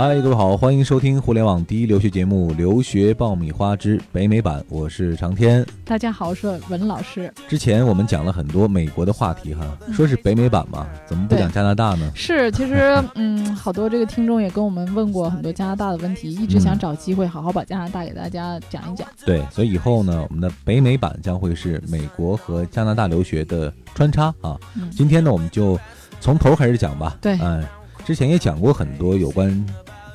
[0.00, 5.62] 嗨，各位好，欢迎收听互联网第一留学节目《留学爆米花之北美版》，我是长天。
[5.84, 7.30] 大家好，我是文老师。
[7.46, 12.10] 之前我们讲了很多美国的话题哈，说是北美版嘛，怎么不讲加拿大呢？
[12.14, 19.06] 是，其实 嗯，好多这个听众也跟我们问过很多加拿大的问题，一直想找机会好好把加拿大给大家讲一讲。
[19.26, 24.58] 对，所以以后呢，我们的北美版将会是美国和加拿大留学的穿插啊。
[24.90, 25.78] 今天呢，我们就
[26.22, 27.18] 从头开始讲吧。
[27.20, 27.62] 对，嗯，
[28.02, 29.62] 之前也讲过很多有关。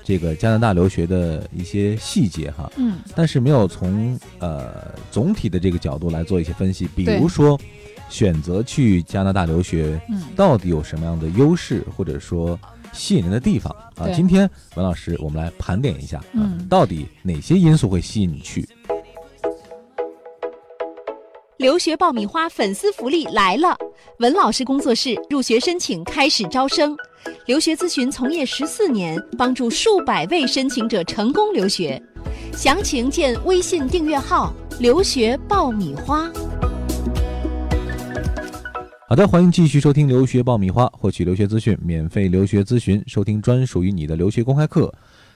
[0.05, 7.59] 这个加拿大留学的一些细节哈，嗯，但是没有从呃总体的这个角度来做一些分析，比如说
[8.07, 12.57] 选择去加拿大留学，嗯，到底有什么样的优势或者说
[12.93, 14.07] 吸引人的地方啊？
[14.13, 18.63] 今天文老师我们来盘点一下，嗯，到底哪些因素会吸引你去？
[21.57, 23.75] 留学爆米花粉丝福利来了！
[24.19, 26.95] 文老师工作室入学申请开始招生，
[27.45, 32.01] 留学咨询从业十四年，帮助数百位申请者成功留学。
[32.53, 36.27] 详情见微信订阅号“留学爆米花”。
[39.07, 44.91] 好的，欢迎继续收听留学爆米花，获取留学资讯，免费留学咨询，收听专属于你的留学公开课。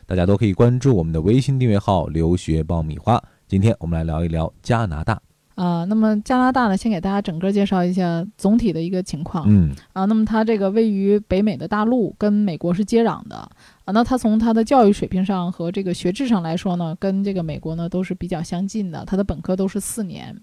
[0.08, 3.22] 大家都可以关注我们的微信订阅号“留学爆米花”。
[3.48, 5.29] 今天我们来聊一聊加拿大。
[5.60, 9.44] 啊，那么加拿大呢，先给大家整个介绍一下总体的一个情况。
[9.50, 13.36] 嗯，啊，那么它这个位于北美的大陆，跟美国是接壤的。
[13.36, 19.04] 啊，那它从它的教育水平上和这个学制上来说呢，跟这个美国呢都是比较相近的。
[19.06, 20.34] 它的本科都是四年，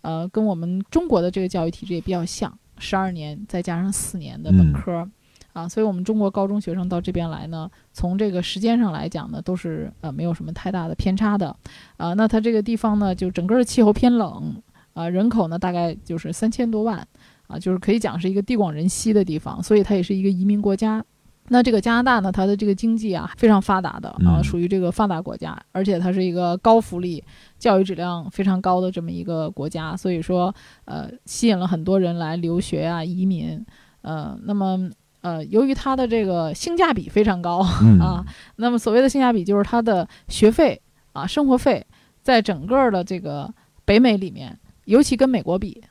[0.00, 5.06] 呃，跟我们中国的这个教育体制也比较像，十二年再加上四年的本科。
[5.54, 11.56] 啊，所以我们中国高中学生到这边来呢，从这个时间上来讲呢，都是呃没有什么太大的偏差的，
[11.96, 14.60] 啊，那它这个地方呢，就整个的气候偏冷，
[14.94, 17.06] 啊，人口呢大概就是三千多万，
[17.46, 21.02] 啊，就是可以讲是一个地广人稀的地方，所以它也是一个移民国家。
[21.50, 27.22] 那这个加拿大呢，它的这个经济啊非常发达的啊，属于这个发达国家，而且它是一个高福利、
[27.60, 30.52] 教育质量非常高的这么一个国家，所以说
[30.86, 33.64] 呃吸引了很多人来留学啊、移民，
[34.02, 34.90] 呃，那么。
[35.24, 37.60] 呃，由于它的这个性价比非常高
[37.98, 38.22] 啊，
[38.56, 40.78] 那么所谓的性价比就是它的学费
[41.14, 41.84] 啊、生活费，
[42.22, 43.50] 在整个的这个
[43.86, 45.82] 北美里面，尤其跟美国比。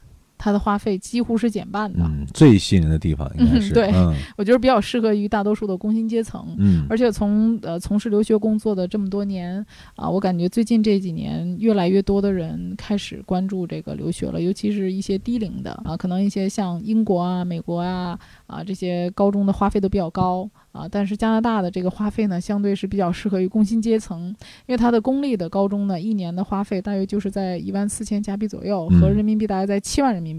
[0.43, 3.89] 它的花费几乎是减半的，嗯，最吸引人的地方应该是对，
[4.35, 9.65] 我觉得比较适合于大多数的工薪阶层，嗯，而且从呃从事留学工作的这么多年
[9.95, 20.49] 啊，我感觉最近这几年越来越多的人开始关注这个留学了，尤其是一些低龄的啊，可能一些像英国啊、美国啊啊这些高中的花费都比较高。
[20.73, 24.29] 啊，但是加拿大的这个花费呢，相对是比较适合于工薪阶层，
[24.65, 30.32] 因为它的公立的高中呢，一年的花费大约就是在一万四千加币左右，合人民币大概在七万人民币。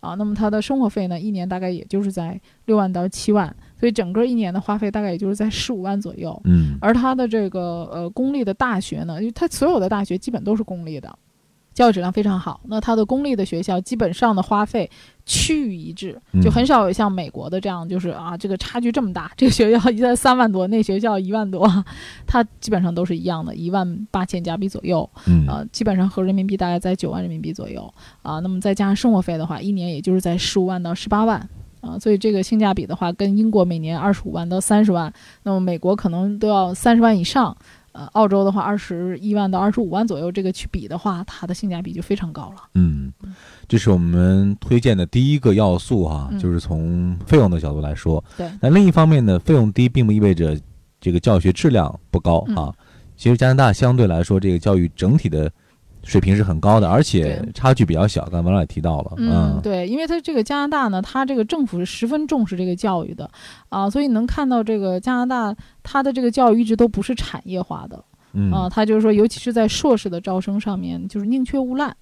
[0.00, 6.40] 啊，那么他的生活费呢，一年大概也就是在六万到七万，所以整个一年的花费大概也就是在十五万左右。
[6.44, 11.18] 嗯，而他的这个呃公立的大学呢，因为他所有的大学基本都是公立的。
[11.72, 14.90] 教育质量非常好，那它的公立的学校基本上的花费
[15.30, 21.64] 趋于一致，就很少有像美国的这样，就是啊这个差距这么大， 这个学校一在三万多，那学校一万多，
[22.26, 25.08] 它基本上都是一样的，一万八千加币左右，
[25.46, 31.48] 啊，基本上合人民币大概在九万人民币左右，啊，那么再加上生活费的话，一年也就是在十五万到十八万，
[31.80, 35.12] 啊，所以这个性价比的话，跟英国每年二十五万到三十万，
[35.44, 37.56] 那么美国可能都要三十万以上。
[37.92, 42.62] 呃，澳洲的话，二十一万到二十五万左右，这个去比的话，它的性价比就非常高了。
[42.74, 42.99] 嗯，
[43.70, 48.22] 这是我们推荐的第一个要素哈，就是从费用的角度来说。
[48.36, 48.50] 对。
[48.60, 50.58] 那另一方面呢，费用低并不意味着
[51.00, 52.74] 这个教学质量不高啊。
[53.16, 55.48] 其实加拿大相对来说，这个教育整体的。
[56.02, 58.22] 水平是很高的，而且差距比较小。
[58.22, 63.30] 刚才王老也提到了，嗯，对，因为它这个加拿大呢，它这个政府是十分重视这个教育的，
[63.68, 68.02] 啊，所以能看到这个加拿大它的这个教育一直都不是产业化的，
[68.50, 71.94] 啊，它就是说，尤其是在硕士的招生上面，就是宁缺毋滥，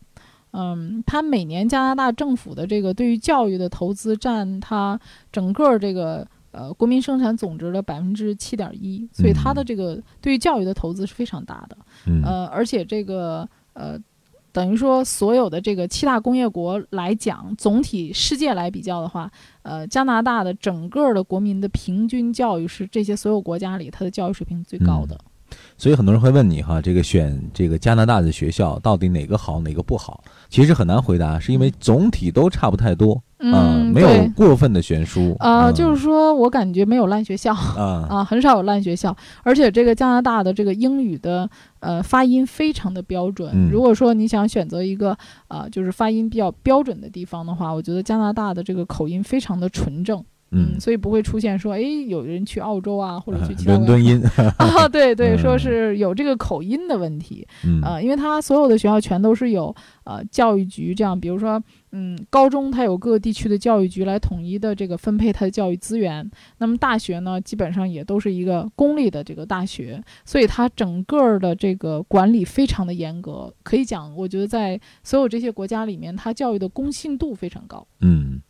[0.53, 4.99] 嗯，它每年加拿大政府的这个对于教育的投资占它
[5.31, 11.77] 整个这个呃国民生产总值的百分之七点一，所以它的这个对于教育的投资是非常大的，
[12.25, 13.49] 呃，而且这个。
[13.75, 13.97] 呃，
[14.51, 19.31] 等于说所有的这个七大工业国来讲，总体世界来比较的话，
[19.63, 25.17] 呃，加拿大的整个的国民的平均教育是这些所有国家里它的教育水平最高的。
[25.77, 30.23] 所以很多人会问你哈，这个选这个加拿大的学校到底哪个好哪个不好？
[30.49, 33.23] 其实很难回答，是因为总体都差不太多。
[33.41, 41.49] 嗯，没有过分的悬殊啊，就是说我感觉没有烂学校啊啊，很少有烂学校，而且这个加拿大的这个英语的
[41.79, 43.71] 呃发音非常的标准。
[43.71, 45.17] 如果说你想选择一个
[45.47, 54.23] 啊，就是发音比较标准的地方的话，我觉得加拿大的这个口音非常的纯正嗯，所以不会出现说，哎，有人去澳洲啊，或者去其他伦敦音。
[54.59, 55.39] 啊，对对，嗯。
[55.39, 57.81] 说是有这个口音的问题，嗯。
[57.83, 59.75] 呃，因为它所有的学校全都是有
[60.05, 61.63] 呃教育局这样，比如说，
[61.93, 66.29] 嗯，高中它有各个地区的教育局来统一的这个分配它的教育资源，
[66.59, 77.87] 那么大学呢，基本上也都是一个公立的这个大学，所以它整个儿的这个管理非常的严格，可以讲，我觉得在所有这些国家里面，它教育的公信度非常高。
[78.01, 78.41] 嗯，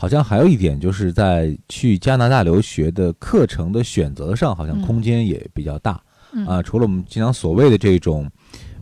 [0.00, 6.00] 好像还有一点就是在去加拿大留学的课程的选择上，好像嗯空间也比较大、
[6.32, 6.46] 嗯。
[6.46, 6.62] 啊。
[6.62, 8.30] 除了我们经常所谓的这种，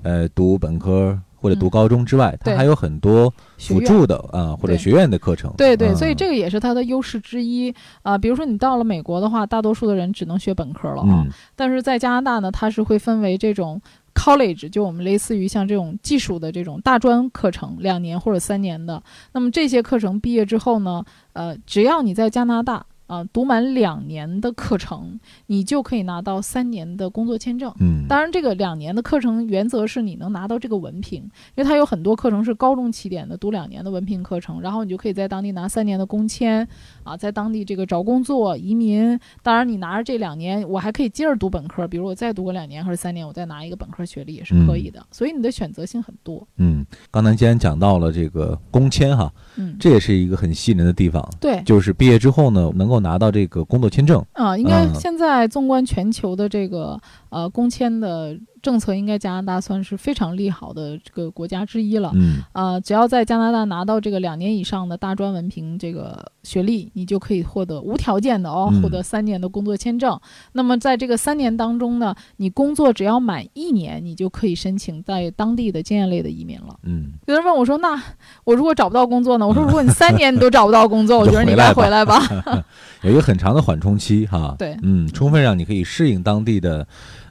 [0.02, 5.50] 呃，读本科或者读嗯高中之外，它还有很多辅助的啊或者学院的课程。
[5.56, 7.74] 对对，嗯所以这个也是它的优势之一。
[8.02, 11.30] 啊、比如说你到了美国的话，大多数的人只能学本科了啊，嗯。
[11.54, 13.80] 但是在加拿大呢，它是会分为这种
[14.16, 19.00] college，就我们类似于像这种技术的这种大专课程，两年或者三年的。
[19.32, 21.04] 那么这些课程毕业之后呢，
[21.34, 27.72] 呃，只要你在加拿大啊、读满两年的课程，你就可以拿到三年的工作签证。
[27.80, 36.66] 嗯，当然，这个两年的课程原则是你能拿到这个文凭，因为它有很多课程是高中起点的，读两年的文凭课程，然后你就可以在当地拿三年的工签，
[37.04, 39.18] 啊，在当地这个找工作、移民。
[39.42, 45.04] 当然，你拿着这两年，我还可以接着读本科，比如我再读个两年或者三年，我再拿一个本科学历也是可以的。
[45.10, 46.46] 所以你的选择性很多。
[46.56, 54.24] 嗯，刚才既然讲到了这个工签哈，嗯，这也是一个很吸引人的地方，对，就是毕业之后呢，能够拿到这个工作签证。
[54.32, 57.00] 啊，应该嗯现在纵观全球的这个
[57.30, 62.10] 呃工签的政策，应该加拿大算是非常利好的这个国家之一了。
[62.14, 70.18] 嗯呃，只要在加拿大拿到这个两年以上的大专文凭这个学历，你就可以获得无条件的哦，嗯获得三年的工作签证。
[70.50, 76.74] 那么在这个三年当中呢，你工作只要满一年，你就可以申请在当地的经验类的移民了。
[76.82, 78.02] 嗯，有人问我说：“那
[78.42, 82.20] 我如果找不到工作呢？” 我说：“如果你三年你都找不到工作，我觉得你该回 来吧。
[83.02, 84.56] 有一个很长的缓冲期哈。
[84.58, 86.86] 对嗯，充分让你可以适应当地的，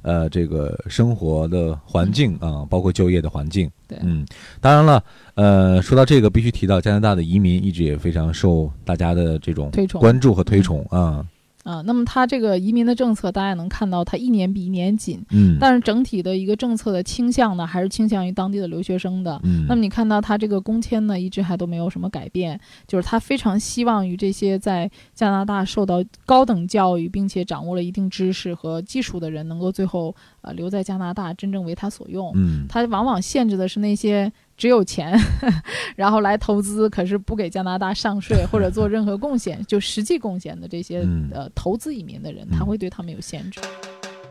[0.05, 3.67] 呃，这个生活的环境啊、包括就业的环境。
[3.87, 4.23] 对嗯，
[4.61, 5.03] 当然了，
[5.33, 11.25] 呃，说到这个，必须提到加拿大的移民一直也非常受大家的这种关注和推崇啊。
[11.65, 19.41] 啊，那么它这个移民的政策，大家能看到，它一年比一年紧，嗯，但是整体的一个政策的倾向呢，还是倾向于当地的留学生的。
[19.43, 32.31] 嗯，那么你看到它这个工签呢，一直还都没有什么改变，就是他非常希望于这些在加拿大受到高等教育，并且掌握了一定知识和技术的人，能够最后呃留在加拿大，真正为他所用。
[32.35, 35.19] 嗯它往往限制的是那些只有钱，
[35.95, 43.59] 然后来投资，可是不给加拿大上税 或者做任何贡献，就实际贡献的这些、嗯呃投资移民的人，他会对他们有限制。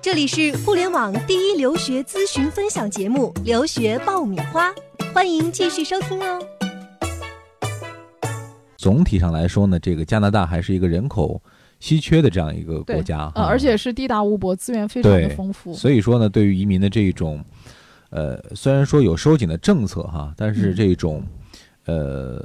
[0.00, 4.70] 这里是互联网第一留学咨询分享节目《留学爆米花》，
[5.14, 6.38] 欢迎继续收听哦。
[8.76, 11.40] 总体上来说呢，这个加拿大还是一个人口
[11.80, 15.72] 稀缺的这样一个国家，呃，而且是地大物博，资源非常的丰富。
[15.72, 17.42] 所以说呢，对于移民的这一种，
[18.14, 20.74] 呃，虽然说有收紧的政策哈，但是嗯。
[20.76, 21.20] 这种，
[21.86, 22.40] 呃，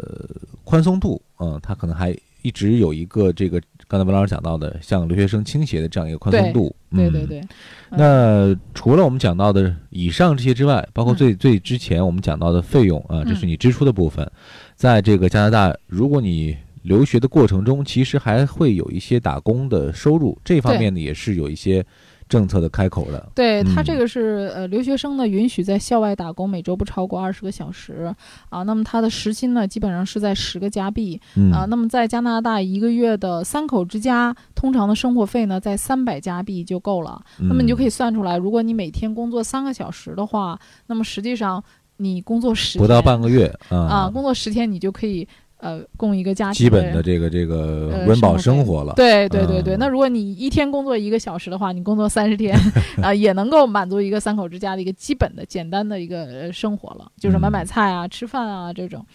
[0.63, 2.09] 宽松度，嗯、它可能还
[2.41, 6.75] 一直有一个这个刚才文老师讲到的向留学生倾斜的这样一个宽松度。
[6.89, 7.41] 嗯对对对，
[7.91, 11.15] 那除了我们讲到的以上这些之外，包括嗯。
[11.15, 14.27] 最最之前我们讲到的费用啊，这是你支出的部分，
[14.75, 21.85] 在这个加拿大，如果你留学的过程中，其实还会有一些打工的收入，这方面呢也是有一些
[22.29, 23.29] 政策的开口的。
[23.35, 28.15] 对他嗯这个是呃留学生呢允许在校外打工，每周不超过二十个小时
[28.47, 28.63] 啊。
[28.63, 31.65] 那么他的时薪呢基本上是在十个加币嗯啊。
[31.65, 37.21] 那么在加拿大一个月的三口之家，通常的生活费呢在三百加币就够了。
[37.39, 41.63] 那么你就可以以算出来，如果你每天工作三个小时的话，那么实际上
[41.97, 45.27] 你工作十不到半个月啊，啊，工作十天你就可以
[45.59, 48.93] 呃供一个家庭基本的这个这个呃温饱生活了。
[48.95, 52.57] 对对对对，嗯那如果你一天工作一个小时的话，你工作三十天，
[53.01, 59.05] 啊、也能够满足一个三口之家的一个基本的、简单的一个呃生活了，就是买嗯买菜啊、吃饭啊这种。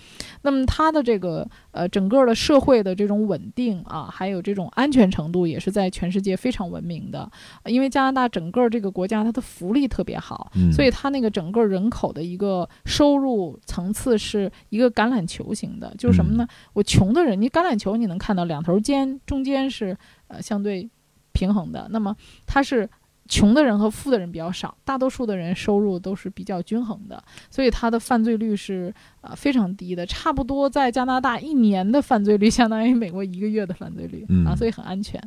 [0.43, 7.31] 那么它的这个呃整个的社会的这种稳定啊，还有这种安全程度，也是在全世界非常闻名的。
[7.63, 16.47] 呃因为加拿大整个这个国家它的福利特别好，嗯，所以它那个整个人口的一个收入层次是一个橄榄球型的，就是什么呢？
[16.73, 19.97] 我穷的人，你橄榄球你能看到两头尖，中间是
[20.29, 20.89] 呃相对
[21.33, 22.15] 平衡的，那么
[22.47, 22.89] 它是。
[23.27, 35.19] 穷的人和富的人比较少，大多数的人收入都是比较均衡的，所以它的犯罪率是呃非常低的，差不多在加拿大一年的犯罪率相当于美国一个月的犯罪率、嗯啊，所以很安全。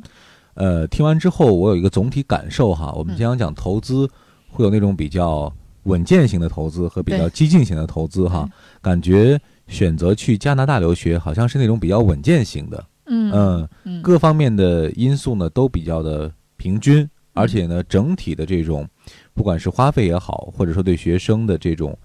[0.54, 2.92] 呃，听完之后，我有一个总体感受哈。
[2.92, 4.08] 我们嗯经常讲投资，
[4.48, 8.48] 会有那种比较稳健型的投资和比较激进型的投资哈。
[8.80, 12.84] 感觉选择去加拿大留学，好像是那种比较稳健型的。
[13.10, 18.86] 嗯嗯各方面的因素呢都比较的平均，而且呢，整体的这种
[19.32, 21.96] 不管是花费也好，或者说对学生的这种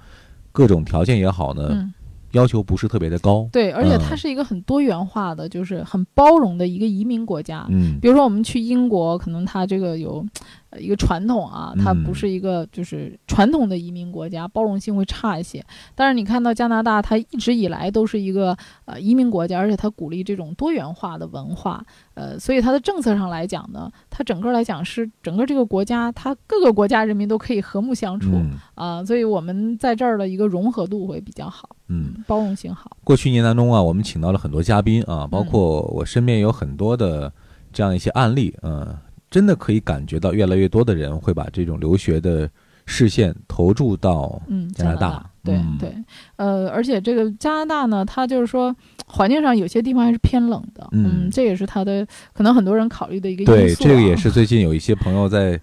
[0.51, 1.93] 各种条件也好呢，嗯，
[2.31, 3.49] 要求不是特别的高。
[3.51, 7.65] 对，而且嗯它是一个很多元化的，就是很包容的一个移民国家。
[7.69, 10.25] 嗯比如说我们去英国，可能它这个有
[10.62, 15.63] 呃一个传统啊，它嗯不是一个就是传统的移民国家，包容性会差一些。
[15.95, 28.31] 但是你看到加拿大，它一直以来都是一个呃移民国家，而且它鼓励这种多元化的文化，呃，所以它的政策上来讲呢，它整个来讲是整个这个国家，它各个国家人民都可以和睦相处
[28.75, 32.95] 啊、嗯所以我们在这儿的一个融合度会比较好，嗯，包容性好。
[33.03, 37.31] 过去一年当中啊，我们请到了很多嘉宾啊，包嗯括我身边有很多的
[37.71, 38.95] 这样一些案例，嗯，
[39.33, 42.47] 真的可以感觉到越来越多的人会把这种留学的
[42.85, 45.95] 视线投注到嗯，加拿大大，对、嗯对，
[46.35, 48.75] 呃，而且这个加拿大呢，它就是说
[49.07, 53.87] 环境上有些地方还是偏冷的，嗯这也是它的可能很多人考虑的一个因对，素、啊。
[53.87, 55.59] 这个也是最近有一些朋友在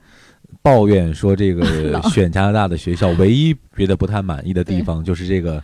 [0.63, 1.65] 抱怨说，这个
[2.11, 5.63] 选加拿大的学校唯一觉得不太满意的地方就是这个。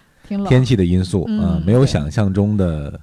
[0.48, 2.98] 天气的因素，嗯啊没有想象中的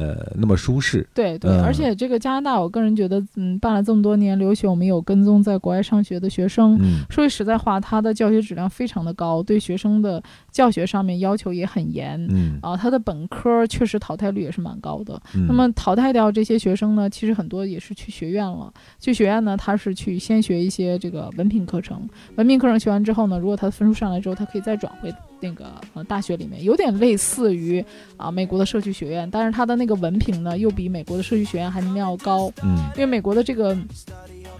[0.00, 1.06] 呃那么舒适。
[1.14, 6.78] 对对、嗯而且这个加拿大，我个人觉得，嗯，办了这么多年留学，我们有跟踪在国外上学的学生。
[6.80, 12.26] 嗯说句实在话，他的教学质量非常的高，对学生的教学上面要求也很严。
[12.30, 15.20] 嗯啊，他的本科确实淘汰率也是蛮高的。
[15.34, 18.72] 嗯，那么淘汰掉这些学生呢，其实很多也是去学院了。
[18.98, 27.84] 去学院呢，他是去先学一些这个文凭课程，文凭课程学完之后呢，如果他的分数上来之后，他可以再转回那个呃大学里面，有点类似于
[28.16, 33.76] 啊美国的社区学院，但是他的那个文凭呢，又比美国的社区学院还能要高，嗯因为美国的这个。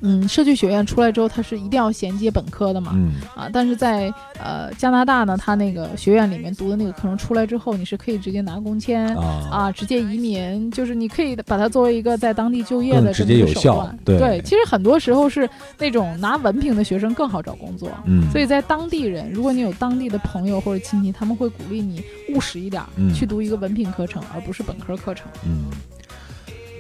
[0.02, 13.98] 嗯，社区学院出来之后，它是一定要衔接本科的嘛，嗯啊，但是在呃加拿大呢，它那个学院里面读的那个课程出来之后，你是可以直接拿工签，啊啊，直接移民，就是你可以把它作为一个在当地就业的这么一个直接有效手段。
[14.04, 17.90] 对其实很多时候是那种拿文凭的学生更好找工作。
[18.04, 22.02] 嗯，所以在当地人，如果你有当地的朋友或者亲戚，他们会鼓励你
[22.34, 22.82] 务实一点
[23.14, 25.26] 去读一个文凭课程，而不是本科课程。
[25.44, 25.64] 嗯。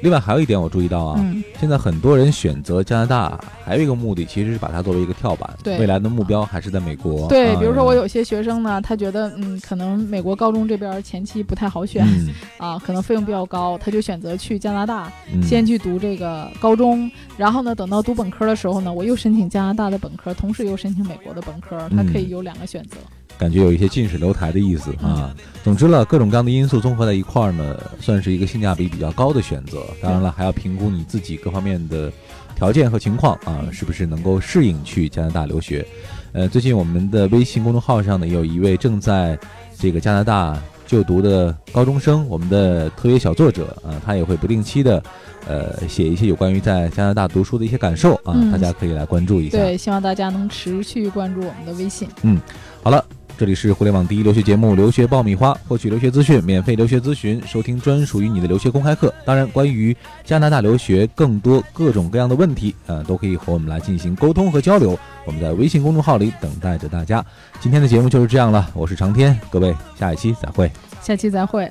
[0.02, 5.78] 另外还有一点我注意到啊，嗯，现在很多人选择加拿大，还有一个目的其实是把它作为一个跳板，对。
[5.78, 7.28] 未来的目标还是在美国。
[7.28, 12.30] 对，啊比如说我有些学生呢，他觉得嗯，可能美国高中这边前期不太好选、嗯。
[12.58, 15.42] 啊，可能费用比较高，他就选择去加拿大，嗯。
[15.42, 22.96] 先去读这个高中，然后呢，等到读本科的时候呢，我又申请加拿大的本科，同时又申请美国的本科，他可以有两个选择。
[23.40, 25.34] 感觉有一些近水楼台的意思嗯啊。
[25.64, 29.82] 总之了，各种各样的因素综合在一块儿呢，算是一个性价比比较高的选择。
[30.02, 32.12] 当然了，还要评估你自己各方面的
[32.54, 35.86] 条件和情况啊，是不是能够适应去加拿大留学。
[36.32, 39.38] 呃，最近我们的微信公众号上呢，有一位正在
[39.78, 40.56] 这个加拿大
[40.86, 45.02] 就读的高中生，我们的特约小作者啊，他也会不定期的。
[45.48, 49.56] 呃，写一些有关于在加拿大读书的一些感受啊，嗯大家可以来关注一下。
[49.56, 52.06] 对，希望大家能持续关注我们的微信。
[52.22, 52.38] 嗯
[52.82, 53.02] 好了，
[53.40, 59.14] 这里是互联网第一留学节目《留学爆米花》，获取留学资讯，免费留学咨询，收听专属于你的留学公开课。
[59.24, 64.90] 当然，关于加拿大留学更多各种各样的问题，呃，都可以和我们来进行沟通和交流。
[65.24, 67.24] 我们在微信公众号里等待着大家。
[67.62, 70.70] 今天的节目就是这样了，我是长天，各位下一期再会。
[71.00, 71.64] 下期再会。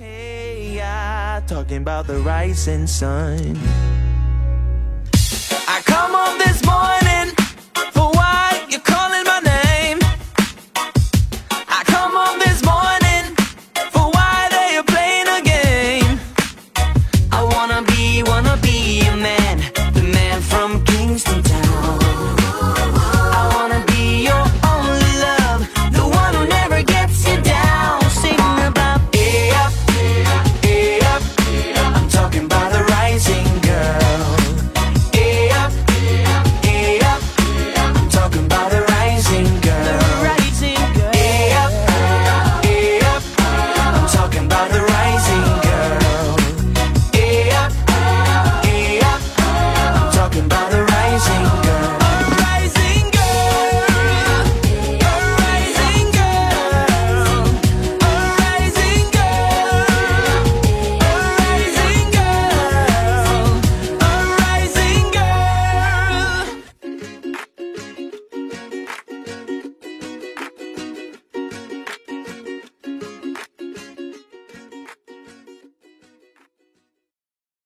[0.00, 3.56] Hey, yeah, talking about the rising sun.